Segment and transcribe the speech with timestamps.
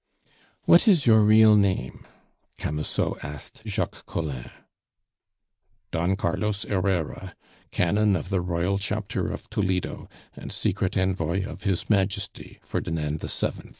[0.63, 2.07] "What is your real name?"
[2.57, 4.49] Camusot asked Jacques Collin.
[5.91, 7.35] "Don Carlos Herrera,
[7.69, 13.69] canon of the Royal Chapter of Toledo, and secret envoy of His Majesty Ferdinand VII."